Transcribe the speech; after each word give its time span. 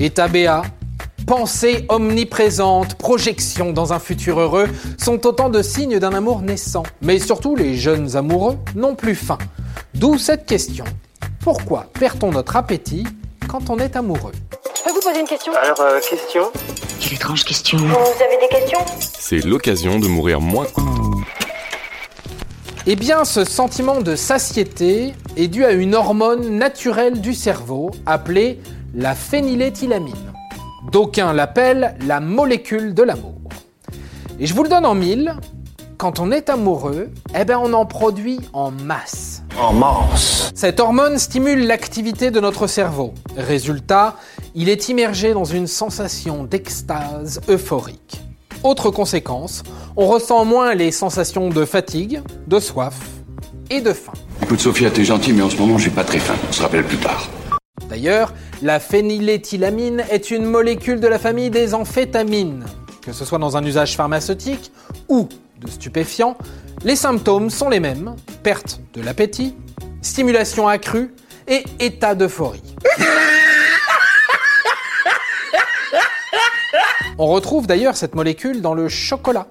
État 0.00 0.28
BA, 0.28 0.62
pensée 1.26 1.84
omniprésente, 1.88 2.94
projection 2.94 3.72
dans 3.72 3.92
un 3.92 3.98
futur 3.98 4.38
heureux 4.38 4.68
sont 4.96 5.26
autant 5.26 5.48
de 5.48 5.60
signes 5.60 5.98
d'un 5.98 6.12
amour 6.12 6.40
naissant. 6.40 6.84
Mais 7.02 7.18
surtout, 7.18 7.56
les 7.56 7.74
jeunes 7.74 8.14
amoureux 8.14 8.56
n'ont 8.76 8.94
plus 8.94 9.16
faim. 9.16 9.38
D'où 9.94 10.16
cette 10.16 10.46
question. 10.46 10.84
Pourquoi 11.40 11.86
perd-on 11.98 12.30
notre 12.30 12.54
appétit 12.54 13.04
quand 13.48 13.70
on 13.70 13.78
est 13.78 13.96
amoureux? 13.96 14.30
Je 14.76 14.84
peux 14.84 14.92
vous 14.92 15.00
poser 15.00 15.18
une 15.18 15.26
question? 15.26 15.52
Alors, 15.60 15.80
euh, 15.80 15.98
question? 15.98 16.44
Quelle 17.00 17.14
étrange 17.14 17.44
question. 17.44 17.78
Vous 17.78 17.86
avez 17.86 18.38
des 18.40 18.48
questions? 18.48 18.78
C'est 19.18 19.44
l'occasion 19.44 19.98
de 19.98 20.06
mourir 20.06 20.40
moins. 20.40 20.66
Eh 22.86 22.94
bien, 22.94 23.24
ce 23.24 23.44
sentiment 23.44 24.00
de 24.00 24.14
satiété 24.14 25.12
est 25.36 25.48
dû 25.48 25.64
à 25.64 25.72
une 25.72 25.96
hormone 25.96 26.56
naturelle 26.56 27.20
du 27.20 27.34
cerveau 27.34 27.90
appelée 28.06 28.60
la 28.98 29.14
phényléthylamine. 29.14 30.32
D'aucuns 30.90 31.32
l'appellent 31.32 31.96
la 32.04 32.18
molécule 32.18 32.94
de 32.94 33.04
l'amour. 33.04 33.38
Et 34.40 34.46
je 34.46 34.54
vous 34.54 34.64
le 34.64 34.68
donne 34.68 34.84
en 34.84 34.96
mille, 34.96 35.36
quand 35.96 36.18
on 36.18 36.32
est 36.32 36.50
amoureux, 36.50 37.08
eh 37.38 37.44
ben 37.44 37.60
on 37.62 37.72
en 37.74 37.86
produit 37.86 38.40
en 38.52 38.72
masse. 38.72 39.44
En 39.56 39.72
masse. 39.72 40.50
Cette 40.54 40.80
hormone 40.80 41.16
stimule 41.18 41.64
l'activité 41.66 42.32
de 42.32 42.40
notre 42.40 42.66
cerveau. 42.66 43.14
Résultat, 43.36 44.16
il 44.56 44.68
est 44.68 44.88
immergé 44.88 45.32
dans 45.32 45.44
une 45.44 45.68
sensation 45.68 46.42
d'extase 46.42 47.40
euphorique. 47.48 48.20
Autre 48.64 48.90
conséquence, 48.90 49.62
on 49.96 50.08
ressent 50.08 50.44
moins 50.44 50.74
les 50.74 50.90
sensations 50.90 51.50
de 51.50 51.64
fatigue, 51.64 52.20
de 52.48 52.58
soif 52.58 52.98
et 53.70 53.80
de 53.80 53.92
faim. 53.92 54.12
Écoute 54.42 54.58
Sophia, 54.58 54.90
t'es 54.90 55.04
gentil, 55.04 55.32
mais 55.32 55.42
en 55.42 55.50
ce 55.50 55.56
moment 55.56 55.78
j'ai 55.78 55.90
pas 55.90 56.04
très 56.04 56.18
faim. 56.18 56.34
On 56.48 56.52
se 56.52 56.62
rappelle 56.62 56.84
plus 56.84 56.96
tard. 56.96 57.28
D'ailleurs, 57.88 58.34
la 58.62 58.80
phényléthylamine 58.80 60.04
est 60.10 60.30
une 60.30 60.44
molécule 60.44 61.00
de 61.00 61.08
la 61.08 61.18
famille 61.18 61.50
des 61.50 61.74
amphétamines. 61.74 62.64
Que 63.02 63.12
ce 63.12 63.24
soit 63.24 63.38
dans 63.38 63.56
un 63.56 63.64
usage 63.64 63.96
pharmaceutique 63.96 64.72
ou 65.08 65.28
de 65.60 65.70
stupéfiants, 65.70 66.36
les 66.84 66.96
symptômes 66.96 67.50
sont 67.50 67.68
les 67.68 67.80
mêmes 67.80 68.14
perte 68.42 68.80
de 68.94 69.02
l'appétit, 69.02 69.56
stimulation 70.02 70.68
accrue 70.68 71.14
et 71.46 71.64
état 71.80 72.14
d'euphorie. 72.14 72.62
On 77.20 77.26
retrouve 77.26 77.66
d'ailleurs 77.66 77.96
cette 77.96 78.14
molécule 78.14 78.60
dans 78.60 78.74
le 78.74 78.88
chocolat, 78.88 79.48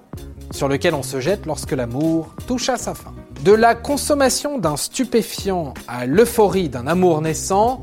sur 0.52 0.68
lequel 0.68 0.94
on 0.94 1.02
se 1.02 1.20
jette 1.20 1.44
lorsque 1.44 1.72
l'amour 1.72 2.34
touche 2.46 2.70
à 2.70 2.78
sa 2.78 2.94
fin. 2.94 3.12
De 3.44 3.52
la 3.52 3.74
consommation 3.74 4.58
d'un 4.58 4.76
stupéfiant 4.76 5.74
à 5.86 6.06
l'euphorie 6.06 6.70
d'un 6.70 6.86
amour 6.86 7.20
naissant, 7.20 7.82